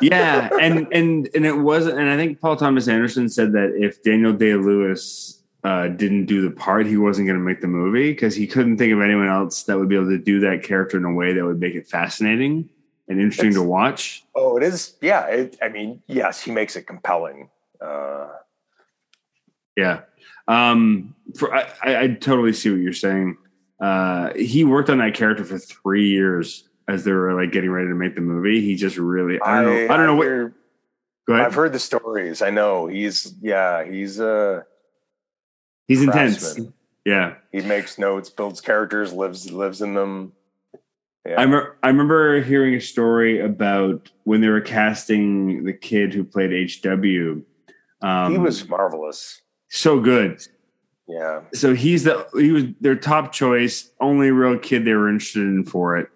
[0.00, 1.98] yeah, and and and it wasn't.
[1.98, 6.42] And I think Paul Thomas Anderson said that if Daniel Day Lewis uh, didn't do
[6.42, 9.28] the part, he wasn't going to make the movie because he couldn't think of anyone
[9.28, 11.74] else that would be able to do that character in a way that would make
[11.74, 12.68] it fascinating
[13.08, 14.24] and interesting It's- to watch.
[14.34, 14.94] Oh, it is.
[15.00, 15.26] Yeah.
[15.26, 17.50] It, I mean, yes, he makes it compelling.
[17.80, 18.28] Uh,
[19.76, 20.00] Yeah.
[20.48, 23.36] Um, for I, I, I totally see what you're saying.
[23.80, 27.88] Uh, he worked on that character for three years as they were like getting ready
[27.88, 28.60] to make the movie.
[28.62, 30.24] He just really, I don't know, I don't know what.
[30.26, 30.54] hear-
[31.26, 31.46] Go ahead.
[31.46, 32.40] I've heard the stories.
[32.40, 33.34] I know he's.
[33.42, 34.20] Yeah, he's.
[34.20, 34.62] Uh,
[35.88, 36.58] He's intense.
[37.04, 40.32] Yeah, he makes notes, builds characters, lives lives in them.
[41.26, 41.40] Yeah.
[41.40, 46.24] I, rem- I remember hearing a story about when they were casting the kid who
[46.24, 47.42] played HW.
[48.02, 49.40] Um, he was marvelous.
[49.68, 50.40] so good.
[51.08, 51.42] Yeah.
[51.54, 55.64] so he's the he was their top choice, only real kid they were interested in
[55.64, 56.08] for it,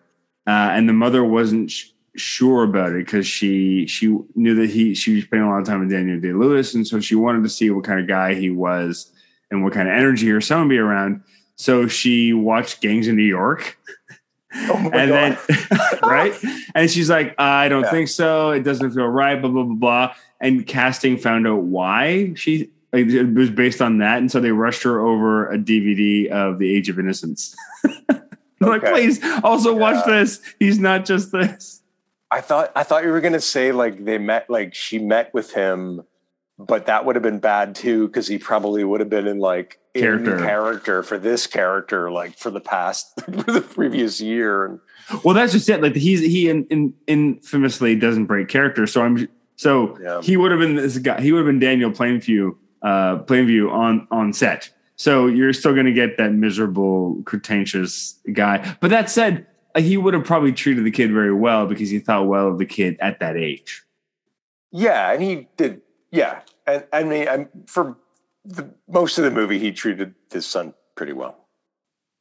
[0.49, 4.95] uh, and the mother wasn't sh- sure about it because she she knew that he
[4.97, 7.45] she was spending a lot of time with Daniel Day Lewis, and so she wanted
[7.45, 9.13] to see what kind of guy he was
[9.53, 11.23] and what kind of energy her son would be around.
[11.55, 13.79] So she watched Gangs in New York,
[14.69, 15.39] Oh and God.
[15.49, 16.35] then right,
[16.75, 17.91] and she's like, I don't Yeah.
[17.91, 18.51] think so.
[18.51, 19.41] It doesn't feel right.
[19.41, 20.15] Blah blah blah blah.
[20.41, 24.51] And casting found out why she like, it was based on that, and so they
[24.51, 27.55] rushed her over a DVD of The Age of Innocence.
[28.61, 30.41] like, please also watch this.
[30.59, 31.83] He's not just this.
[32.33, 35.53] I thought I thought you were gonna say like they met like she met with
[35.53, 36.03] him,
[36.67, 39.79] but that would have been bad too because he probably would have been in like
[39.95, 40.39] in Character.
[40.39, 44.81] character for this character like for the past for the previous year and
[45.25, 45.83] Well, that's just it.
[45.83, 48.87] Like he's he in, in, infamously doesn't break character.
[48.87, 50.21] So I'm so Yeah.
[50.23, 51.21] he would have been this guy.
[51.21, 54.71] He would have been Daniel Plainview, uh, Plainview on on set.
[54.97, 58.77] So you're still going to get that miserable, pretentious guy.
[58.81, 61.99] But that said, uh, he would have probably treated the kid very well because he
[62.01, 63.83] thought well of the kid at that age.
[64.71, 65.81] yeah, and he did
[66.13, 66.41] yeah,
[66.75, 67.97] and I mean I'm for
[68.45, 71.37] the most of the movie he treated his son pretty well.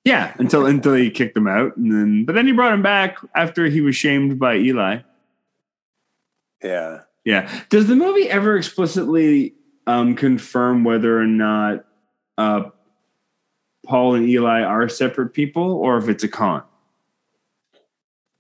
[0.05, 3.17] Yeah, until until he kicked him out, and then but then he brought him back
[3.35, 4.99] after he was shamed by Eli.
[6.63, 7.01] Yeah.
[7.25, 7.51] Yeah.
[7.69, 9.53] Does the movie ever explicitly
[9.87, 11.85] um, confirm whether or not
[12.37, 12.69] uh,
[13.85, 16.63] Paul and Eli are separate people, or if it's a con?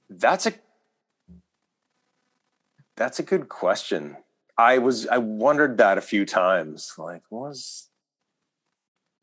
[0.09, 0.53] That's a
[2.95, 4.17] that's a good question.
[4.59, 6.93] I was I wondered that a few times.
[6.97, 7.87] Like, was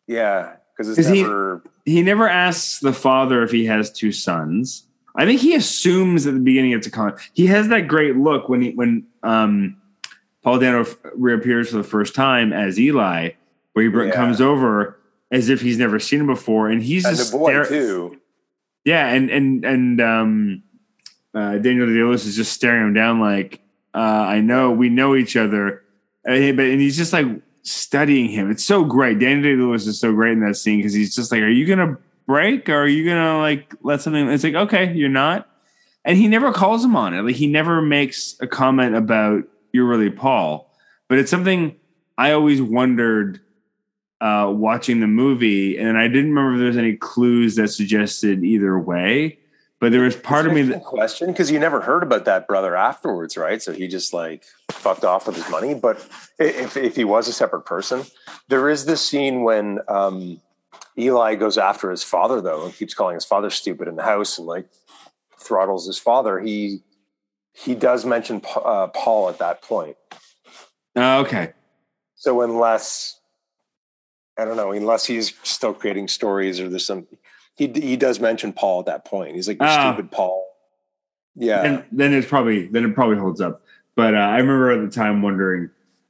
[0.06, 4.12] yeah, because it's Is he- never He never asks the father if he has two
[4.12, 4.84] sons.
[5.14, 7.14] I think he assumes at the beginning it's a con.
[7.32, 9.76] He has that great look when he when um,
[10.42, 13.30] Paul Dano f- reappears for the first time as Eli,
[13.72, 14.12] where he br- Yeah.
[14.14, 14.98] comes over
[15.30, 18.20] as if he's never seen him before, and he's and just the boy stare- too.
[18.84, 20.62] Yeah, and and and um,
[21.34, 23.60] uh, Daniel Day Lewis is just staring him down like,
[23.96, 25.82] uh, I know we know each other,
[26.26, 27.26] and, but and he's just like
[27.62, 28.50] studying him.
[28.50, 29.18] It's so great.
[29.18, 31.64] Danny Day Lewis is so great in that scene because he's just like, are you
[31.64, 34.28] gonna break or are you gonna like let something?
[34.28, 35.48] It's like okay, you're not,
[36.04, 37.22] and he never calls him on it.
[37.22, 40.70] Like he never makes a comment about you're really Paul,
[41.08, 41.74] but it's something
[42.18, 43.40] I always wondered
[44.20, 48.44] uh, watching the movie, and I didn't remember if there was any clues that suggested
[48.44, 49.38] either way.
[49.78, 52.74] But there was part of me that question because you never heard about that brother
[52.74, 53.60] afterwards, right?
[53.60, 55.74] So he just like fucked off with his money.
[55.74, 55.98] But
[56.38, 58.04] if if he was a separate person,
[58.48, 60.40] there is this scene when um,
[60.98, 64.38] Eli goes after his father though and keeps calling his father stupid in the house
[64.38, 64.66] and like
[65.38, 66.40] throttles his father.
[66.40, 66.80] He
[67.52, 69.96] he does mention uh, Paul at that point.
[70.94, 71.52] Oh, okay.
[72.14, 73.20] So unless
[74.38, 77.06] I don't know, unless he's still creating stories or there's some,
[77.56, 79.34] he he does mention Paul at that point.
[79.34, 79.92] He's like, "You Ah.
[79.92, 80.44] stupid Paul."
[81.34, 83.62] Yeah, And then it's probably then it probably holds up.
[83.94, 85.68] But uh, I remember at the time wondering,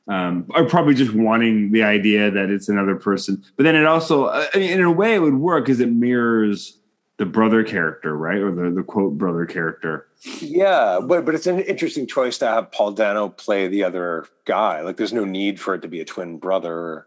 [0.09, 3.43] um, or probably just wanting the idea that it's another person.
[3.57, 6.79] But then it also, I mean, in a way, it would work because it mirrors
[7.19, 10.07] the brother character, right, or the the quote brother character.
[10.41, 14.83] yeah, but but it's an interesting choice to have Paul Dano play the other guy.
[14.83, 17.07] Like, there's no need for it to be a twin brother,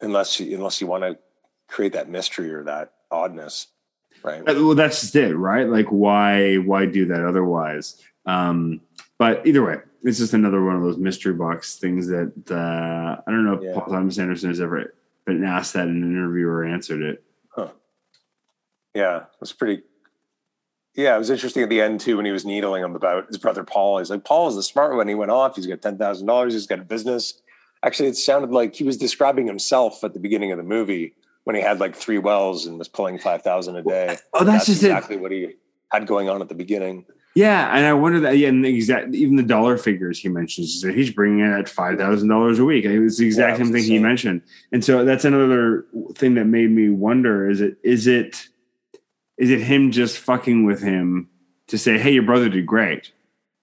[0.00, 1.18] unless you, unless you want to
[1.68, 3.68] create that mystery or that oddness,
[4.22, 4.40] right?
[4.40, 5.68] Uh, Well, that's just it, right?
[5.68, 8.02] Like, why why do that otherwise?
[8.26, 8.80] Um,
[9.18, 13.30] but either way, it's just another one of those mystery box things that uh, I
[13.30, 13.74] don't know if Yeah.
[13.74, 17.22] Paul Thomas Anderson has ever been asked that in an interview or answered it.
[17.50, 17.68] huh.
[18.94, 19.82] Yeah, it was pretty.
[20.94, 23.36] Yeah, it was interesting at the end too when he was needling him about his
[23.38, 23.98] brother Paul.
[23.98, 25.08] He's like, Paul is the smart one.
[25.08, 25.56] He went off.
[25.56, 26.52] He's got ten thousand dollars.
[26.52, 27.40] He's got a business.
[27.82, 31.14] Actually, it sounded like he was describing himself at the beginning of the movie
[31.44, 34.16] when he had like three wells and was pulling five thousand a day.
[34.32, 34.86] Oh, that's, just it.
[34.86, 35.54] exactly what he
[35.90, 37.06] had going on at the beginning.
[37.36, 38.38] Yeah, and I wonder that.
[38.38, 41.68] Yeah, and the exact even the dollar figures he mentions that he's bringing in at
[41.68, 42.84] five thousand dollars a week.
[42.84, 46.70] It's the exact Yeah, same thing he mentioned, and so that's another thing that made
[46.70, 48.46] me wonder: is it is it
[49.36, 51.28] is it him just fucking with him
[51.66, 53.10] to say, "Hey, your brother did great,"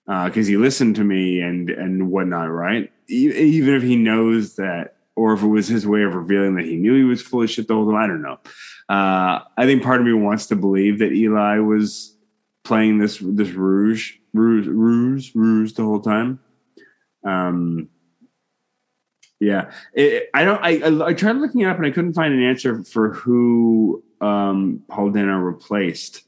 [0.06, 2.92] uh, because he listened to me and and whatnot, right?
[3.08, 6.64] E- Even if he knows that, or if it was his way of revealing that
[6.64, 8.38] he knew he was full of shit the whole time, I don't know.
[8.88, 12.16] Uh, I think part of me wants to believe that Eli was
[12.64, 16.40] playing this this rouge ruse ruse ruse the whole time.
[17.24, 17.88] Um,
[19.40, 20.62] yeah, it, I don't.
[20.62, 24.04] I, I I tried looking it up and I couldn't find an answer for who
[24.20, 26.22] um, Paul Dano replaced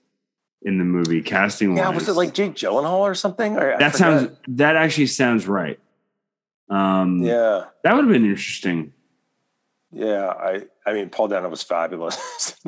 [0.62, 1.76] in the movie casting.
[1.76, 3.56] Yeah, was it like Jake Gyllenhaal or something?
[3.56, 3.94] Or, that?
[3.94, 5.78] Sounds that actually sounds right.
[6.70, 8.92] Um, Yeah, that would have been interesting.
[9.92, 10.28] yeah.
[10.28, 12.16] I I mean, Paul Dano was fabulous.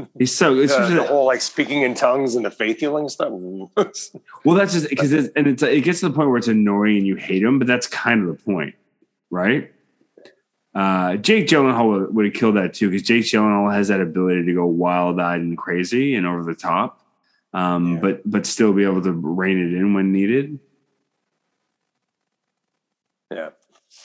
[0.19, 3.09] He's so it's Uh, just the whole like speaking in tongues and the faith healing
[3.09, 3.31] stuff.
[4.45, 6.99] Well, that's just because it's, and it's it gets to the point where it's annoying
[6.99, 8.75] and you hate him, but that's kind of the point,
[9.31, 9.73] right?
[10.75, 14.45] Uh, Jake Gyllenhaal would, would have killed that too because Jake Gyllenhaal has that ability
[14.45, 17.01] to go wild-eyed and crazy and over the top,
[17.55, 18.01] um, Yeah.
[18.01, 20.59] but but still be able to rein it in when needed.
[23.33, 23.51] Yeah.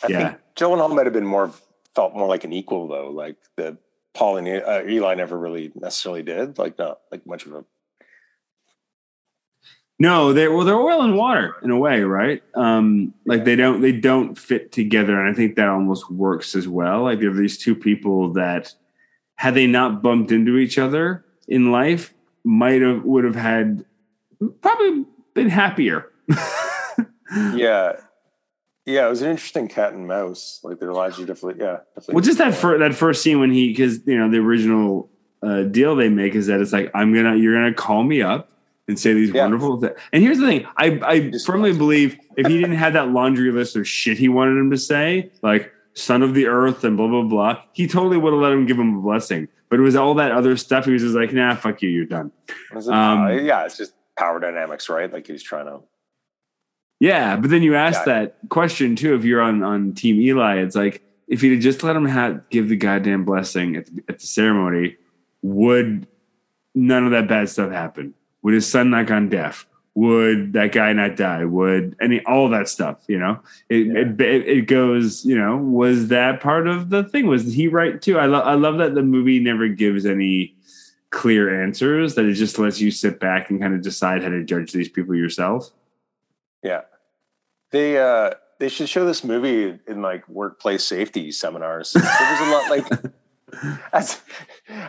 [0.04, 0.30] I Yeah.
[0.30, 1.52] think Gyllenhaal might have been more
[1.96, 3.10] felt more like an equal though.
[3.10, 3.78] Like the
[4.14, 6.58] Paul and uh, Eli never really necessarily did.
[6.58, 7.66] Like not like much of a
[10.00, 12.42] No, they well they're oil and water in a way, right?
[12.56, 16.68] Um, like they don't they don't fit together, and I think that almost works as
[16.68, 17.04] well.
[17.04, 18.74] Like have these two people that
[19.36, 23.86] had they not bumped into each other in life, might have would have had
[24.62, 26.08] probably been happier.
[27.54, 27.94] yeah.
[28.92, 30.60] Yeah, it was an interesting cat and mouse.
[30.64, 31.78] Like their lives are definitely yeah.
[31.96, 35.10] Definitely Well, just that first that first scene when he because you know the original
[35.44, 38.50] uh, deal they make is that it's like I'm gonna you're gonna call me up
[38.88, 39.44] and say these Yeah.
[39.44, 39.94] wonderful things.
[40.14, 43.52] And here's the thing: I I Just- firmly believe if he didn't have that laundry
[43.52, 47.08] list of shit he wanted him to say, like son of the earth and blah
[47.08, 49.48] blah blah, he totally would have let him give him a blessing.
[49.70, 50.84] But it was all that other stuff.
[50.86, 52.32] He was just like, nah, fuck you, you're done.
[52.88, 55.12] Um, yeah, it's just power dynamics, right?
[55.12, 55.80] Like he's trying to.
[57.02, 58.14] Yeah, but then you ask Yeah.
[58.14, 59.16] that question too.
[59.16, 62.70] If you're on on Team Eli, it's like if he'd just let him have, give
[62.70, 64.98] the goddamn blessing at the, at the ceremony,
[65.42, 66.06] would
[66.76, 68.14] none of that bad stuff happen?
[68.44, 69.66] Would his son not gone deaf?
[69.96, 71.44] Would that guy not die?
[71.44, 73.00] Would any all that stuff?
[73.08, 75.26] You know, it, it, it it goes.
[75.26, 77.26] You know, was that part of the thing?
[77.26, 78.20] Was he right too?
[78.20, 80.56] I love I love that the movie never gives any
[81.10, 82.14] clear answers.
[82.14, 84.88] That it just lets you sit back and kind of decide how to judge these
[84.88, 85.72] people yourself.
[86.64, 86.82] Yeah,
[87.72, 91.94] they uh they should show this movie in like workplace safety seminars.
[91.94, 94.22] There was a lot like as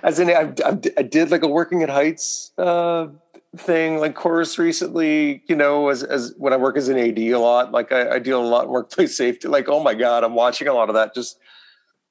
[0.02, 0.52] as in I,
[0.96, 3.08] I, did like a working at heights uh
[3.56, 5.42] thing like course recently.
[5.46, 8.18] You know, as as when I work as an AD a lot, like I, I
[8.18, 9.48] deal a lot in workplace safety.
[9.48, 11.38] Like oh my god, I'm watching a lot of that just.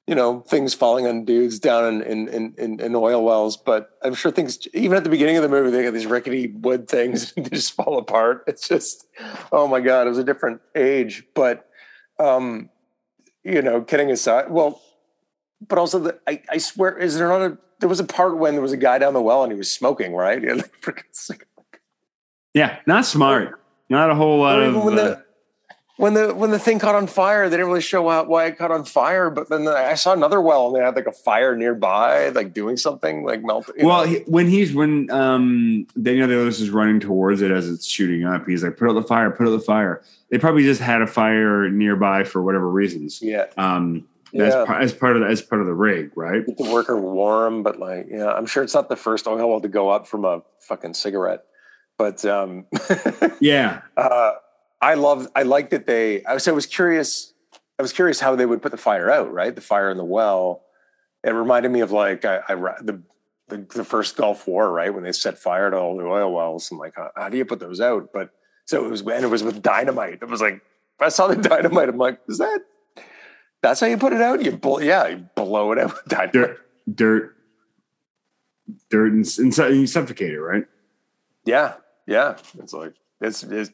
[0.06, 4.14] You know, things falling on dudes down in, in in in oil wells, but I'm
[4.14, 7.32] sure things even at the beginning of the movie they got these rickety wood things
[7.36, 8.44] and they just fall apart.
[8.46, 9.06] It's just
[9.52, 11.24] oh my god, it was a different age.
[11.34, 11.68] But
[12.18, 12.68] um,
[13.44, 14.80] you know, kidding aside, well,
[15.68, 18.54] but also the, I, I swear, is there not a there was a part when
[18.54, 20.42] there was a guy down the well and he was smoking, right?
[20.42, 21.44] Yeah, like, for God's sake.
[22.54, 23.60] Yeah, not smart.
[23.88, 24.84] Not a whole lot of.
[24.84, 25.24] when uh, the
[25.98, 28.56] when the when the thing caught on fire, they didn't really show out why it
[28.58, 29.28] caught on fire.
[29.30, 32.76] But then I saw another well and they had like a fire nearby, like doing
[32.76, 33.84] something, like melting.
[33.86, 37.86] well, he, when he's when um, Daniel Day Lewis is running towards it as it's
[37.86, 39.30] shooting up, he's like, "Put out the fire!
[39.30, 43.20] Put out the fire!" They probably just had a fire nearby for whatever reasons.
[43.20, 44.78] yeah, Um, as, Yeah.
[44.80, 46.44] as part of the, as part of the rig, right?
[46.46, 49.60] keep the worker warm, but like, yeah, I'm sure it's not the first oil well
[49.60, 51.44] to go up from a fucking cigarette.
[51.98, 52.64] But um,
[53.40, 54.32] Yeah, uh,
[54.82, 56.24] I love, I like that they.
[56.24, 57.32] I was, I was curious.
[57.78, 59.32] I was curious how they would put the fire out.
[59.32, 60.64] Right, the fire in the well.
[61.24, 63.00] It reminded me of like I, I the,
[63.48, 66.70] the the first Gulf War, right, when they set fire to all the oil wells.
[66.72, 68.10] and like, how, how do you put those out?
[68.12, 68.30] But
[68.64, 70.18] so it was when it was with dynamite.
[70.20, 70.60] It was like
[71.00, 71.88] I saw the dynamite.
[71.88, 72.60] I'm like, is that?
[73.62, 74.44] That's how you put it out?
[74.44, 76.32] You blow, yeah, you blow it out with dynamite.
[76.32, 76.58] dirt,
[76.92, 77.36] dirt,
[78.90, 80.64] dirt, and, and, and you suffocate it, right?
[81.44, 81.74] Yeah,
[82.08, 82.36] yeah.
[82.58, 83.70] It's like it's, it's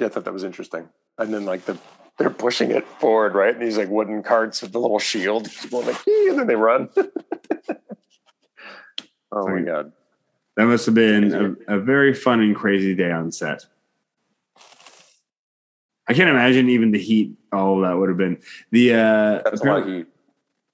[0.00, 0.88] yeah, I thought that was interesting.
[1.18, 1.78] And then like the
[2.18, 3.54] they're pushing it forward, right?
[3.54, 6.88] And these like wooden carts with the little shield, like, and then they run.
[9.32, 9.92] oh my god!
[10.56, 13.64] That must have been a, a very fun and crazy day on set.
[16.08, 17.36] I can't imagine even the heat.
[17.52, 18.38] All that would have been
[18.70, 18.96] the uh,
[19.44, 20.06] That's a lot of apparently- heat.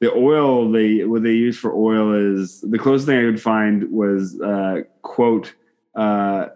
[0.00, 3.90] the oil they what they use for oil is the closest thing I could find
[3.90, 5.54] was uh, quote
[5.94, 6.48] uh,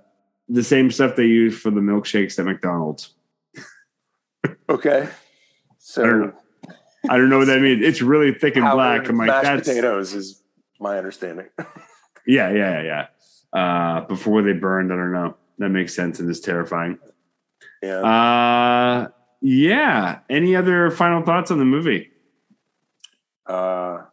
[0.50, 3.14] the same stuff they use for the milkshakes at McDonald's.
[4.68, 5.08] Okay,
[5.78, 6.32] so I don't know.
[7.08, 7.84] I don't know what that means.
[7.84, 9.08] It's really thick and black.
[9.08, 10.42] I'm like mashed that's potatoes is
[10.78, 11.46] my understanding.
[12.26, 12.82] yeah yeah yeah.
[12.82, 13.06] yeah.
[13.52, 15.36] Uh, before they burned, I don't know.
[15.58, 16.98] That makes sense and is terrifying.
[17.82, 18.00] yeah.
[18.00, 19.08] Uh,
[19.40, 20.20] yeah.
[20.28, 22.10] Any other final thoughts on the movie?
[23.46, 24.04] Uh,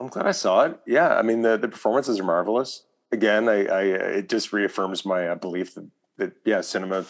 [0.00, 0.80] I'm glad I saw it.
[0.86, 2.84] Yeah, I mean the the performances are marvelous.
[3.10, 7.04] Again, I, I it just reaffirms my uh, belief that that yeah, cinema.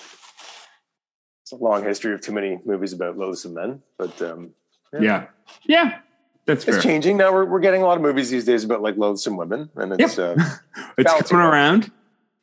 [1.42, 4.50] It's a long history of too many movies about loathsome men, but um,
[4.92, 5.00] Yeah.
[5.00, 5.26] Yeah,
[5.64, 5.98] yeah,
[6.44, 6.74] that's fair.
[6.74, 7.32] it's changing now.
[7.32, 10.18] We're we're getting a lot of movies these days about like loathsome women, and it's
[10.18, 10.36] uh,
[10.98, 11.90] It's coming around.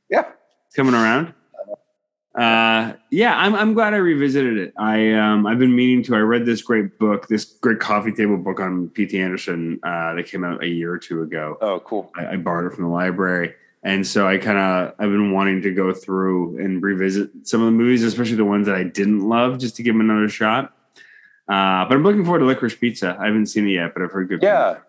[0.09, 0.23] yeah,
[0.67, 1.33] It's coming around.
[2.37, 4.73] Uh, yeah, I'm I'm glad I revisited it.
[4.77, 6.15] I um I've been meaning to.
[6.15, 9.17] I read this great book, this great coffee table book on P.T.
[9.17, 11.57] Anderson uh, that came out a year or two ago.
[11.61, 12.11] oh cool.
[12.17, 15.61] I, I borrowed it from the library, and so I kind of I've been wanting
[15.61, 19.21] to go through and revisit some of the movies, especially the ones that I didn't
[19.29, 20.73] love, just to give them another shot.
[21.47, 23.15] Uh, but I'm looking forward to Licorice Pizza.
[23.17, 24.41] I haven't seen it yet, but I've heard good.
[24.43, 24.79] Yeah,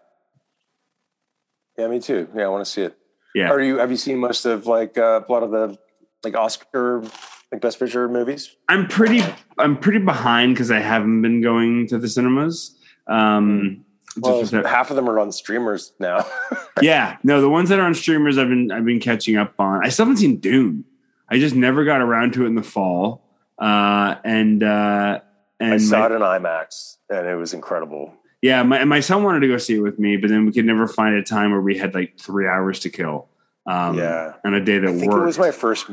[1.79, 2.29] yeah, me too.
[2.35, 2.99] Yeah, I want to see it.
[3.37, 3.51] yeah.
[3.51, 3.79] Are you?
[3.79, 5.79] Have you seen most of like uh, a lot of the
[6.25, 7.05] like Oscar
[7.53, 8.55] like Best Picture movies?
[8.69, 9.23] I'm pretty
[9.59, 12.77] I'm pretty behind because I haven't been going to the cinemas.
[13.07, 13.85] Um,
[14.25, 16.27] just Well, half of them are on streamers now.
[16.83, 19.85] yeah, no, the ones that are on streamers, I've been I've been catching up on.
[19.85, 20.85] I still haven't seen Dune.
[21.29, 23.23] I just never got around to it in the fall.
[23.59, 25.21] Uh, and uh,
[25.61, 28.13] and I saw my- it in IMAX, and it was incredible.
[28.43, 30.65] yeah, my my son wanted to go see it with me, but then we could
[30.67, 33.29] never find a time where we had like three hours to kill.
[33.67, 34.35] Um, Yeah.
[34.45, 35.23] on a day that I think worked.
[35.23, 35.91] it was my first.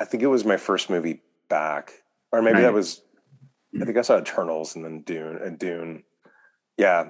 [0.00, 1.92] I think it was my first movie back,
[2.32, 2.62] or maybe Right.
[2.62, 3.02] that was.
[3.80, 6.02] I think I saw Eternals and then Dune and Dune.
[6.78, 7.08] Yeah,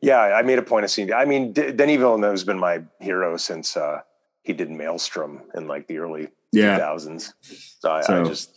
[0.00, 0.18] yeah.
[0.20, 1.12] I made a point of seeing.
[1.12, 4.00] I mean, D- Denis Villeneuve has been my hero since uh,
[4.42, 6.78] he did Maelstrom in like the early Yeah.
[6.78, 7.32] 2000s.
[7.80, 8.56] So I, I just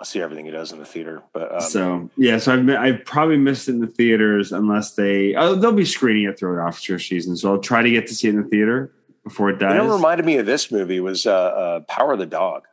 [0.00, 1.22] I'll see everything he does in the theater.
[1.34, 5.34] But um, so yeah, so I've I've probably missed it in the theaters unless they
[5.34, 7.36] oh, they'll be screening it throughout Oscar season.
[7.36, 8.92] So I'll try to get to see it in the theater
[9.24, 9.72] before it dies.
[9.74, 12.64] you know, reminded me of this movie was uh, uh, Power of the Dog,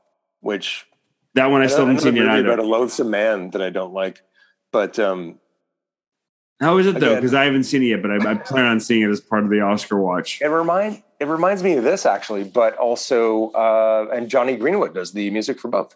[0.42, 0.86] which
[1.36, 2.52] that one I still haven't seen yet either.
[2.52, 4.22] about a loathsome man that I don't like.
[4.72, 5.40] But um,
[6.60, 7.16] How is it though?
[7.16, 9.44] Because I haven't seen it yet, but I, I plan on seeing it as part
[9.44, 10.42] of the Oscar watch.
[10.42, 15.14] it remind it reminds me of this actually, but also uh, and Jonny Greenwood does
[15.14, 15.96] the music for both.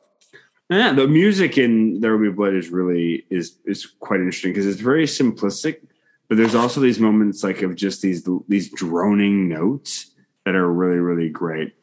[0.70, 4.66] Yeah, the music in There Will Be Blood is really is is quite interesting because
[4.66, 5.82] it's very simplistic,
[6.28, 10.12] but there's also these moments like of just these these droning notes
[10.46, 11.74] that are really really great.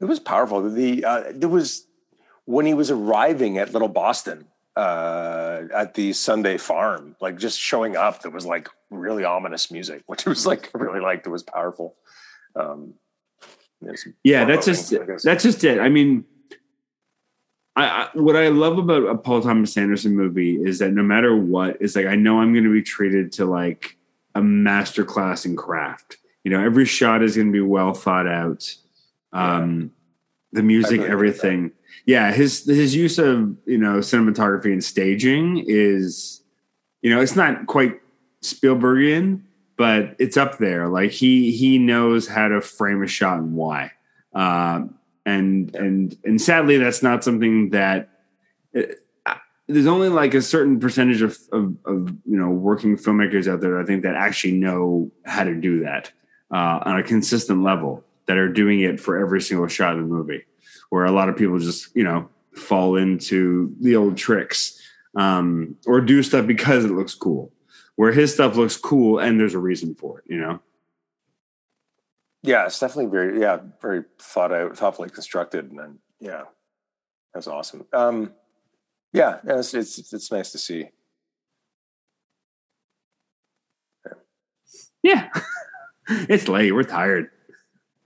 [0.00, 0.70] It was powerful.
[0.70, 1.86] The uh, there was
[2.44, 4.46] when he was arriving at Little Boston
[4.76, 8.22] uh, at the Sunday Farm, like just showing up.
[8.22, 11.26] There was like really ominous music, which was like I really liked.
[11.26, 11.96] It was powerful.
[12.56, 12.94] Um,
[14.24, 15.80] Yeah, that's just things, that's just it.
[15.80, 16.24] I mean,
[17.76, 21.36] I, I what I love about a Paul Thomas Anderson movie is that no matter
[21.36, 23.96] what, is like I know I'm going to be treated to like
[24.34, 26.16] a masterclass in craft.
[26.44, 28.74] You know, every shot is going to be well thought out.
[29.32, 29.92] Um,
[30.52, 31.46] the music, really agree with that.
[31.46, 31.72] everything.
[32.06, 36.42] Yeah, his his use of you know cinematography and staging is,
[37.02, 38.00] you know, it's not quite
[38.42, 39.42] Spielbergian,
[39.76, 40.88] but it's up there.
[40.88, 43.92] Like he he knows how to frame a shot and why.
[44.34, 48.08] Um, and and and sadly, that's not something that
[48.76, 49.34] uh,
[49.68, 53.80] there's only like a certain percentage of, of of you know working filmmakers out there.
[53.80, 56.10] I think that actually know how to do that
[56.50, 58.04] uh, on a consistent level.
[58.30, 60.44] That are doing it for every single shot in the movie.
[60.90, 64.80] Where a lot of people just you know fall into the old tricks
[65.16, 67.52] um, or do stuff because it looks cool.
[67.96, 70.24] Where his stuff looks cool and there's a reason for it.
[70.28, 70.60] You know.
[72.44, 76.44] yeah, it's definitely very yeah very thought out, thoughtfully constructed, and then yeah,
[77.34, 77.84] that's awesome.
[77.92, 78.32] Um,
[79.12, 80.90] yeah, it's, it's it's nice to see.
[85.02, 85.30] Yeah.
[86.08, 86.72] it's late.
[86.72, 87.30] We're tired.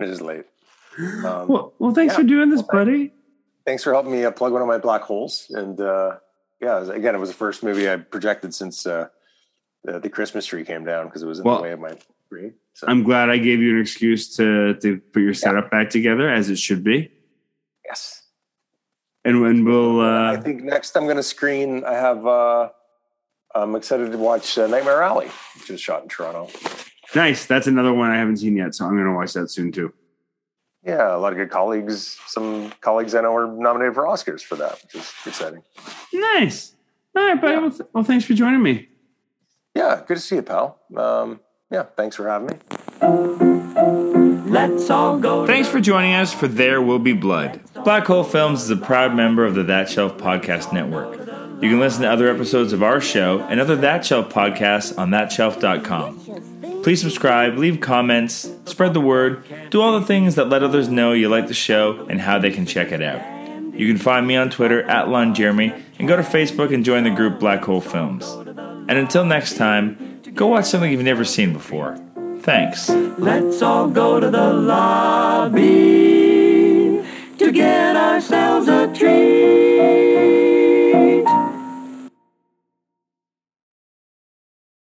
[0.01, 0.45] It is late.
[0.99, 2.19] Um, Well, well thanks yeah.
[2.19, 3.13] for doing this, Well, buddy.
[3.67, 5.47] thanks for helping me uh, plug one of my black holes.
[5.51, 6.17] And uh,
[6.61, 9.09] yeah, again, it was the first movie I projected since uh,
[9.85, 11.97] the, the Christmas tree came down because it was in Well, the way of my
[12.27, 12.55] screen.
[12.75, 16.29] So I'm glad I gave you an excuse to to put your setup back together
[16.29, 17.09] as it should be.
[17.87, 18.23] yes,
[19.25, 21.85] And when we'll I uh think next I'm going to screen.
[21.85, 22.27] I have.
[22.27, 22.71] Uh,
[23.55, 25.31] I'm excited to watch uh, Nightmare Alley,
[25.61, 26.51] which was shot in Toronto.
[27.15, 27.47] Nice.
[27.47, 29.93] That's another one I haven't seen yet, so I'm gonna watch that soon too.
[30.85, 32.19] Yeah, a lot of good colleagues.
[32.27, 35.63] Some colleagues I know were nominated for Oscars for that, which is exciting.
[36.13, 36.75] Nice.
[37.17, 37.55] All right, buddy.
[37.55, 37.61] Yeah.
[37.61, 38.89] Well, th- well, thanks for joining me.
[39.75, 40.79] Yeah, good to see you, pal.
[40.95, 41.41] Um,
[41.71, 42.57] yeah, thanks for having me.
[44.51, 45.47] Let's all go.
[45.47, 47.61] Thanks for joining us for There Will Be Blood.
[47.83, 51.19] Black Hole Films is a proud member of the That Shelf Podcast Network.
[51.63, 55.11] You can listen to other episodes of our show and other That Shelf podcasts on
[55.11, 56.54] thatshelf.com.
[56.85, 61.15] Please subscribe, leave comments, spread the word, do all the things that let others know
[61.15, 63.23] you like the show and how they can check it out.
[63.73, 67.11] You can find me on Twitter at LonJeremy and go to Facebook and join the
[67.11, 68.31] group Black Hole Films.
[68.31, 71.97] And until next time, go watch something you've never seen before.
[72.41, 72.91] Thanks.
[72.91, 75.63] Let's all go to the lobby
[77.39, 80.04] to get ourselves a treat.